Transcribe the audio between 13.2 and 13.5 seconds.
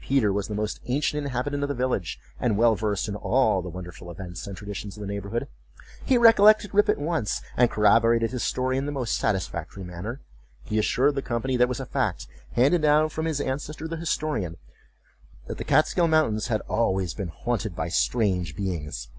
his